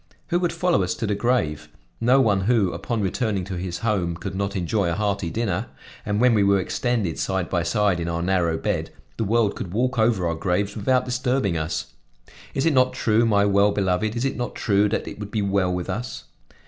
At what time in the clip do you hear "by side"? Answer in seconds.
7.51-7.99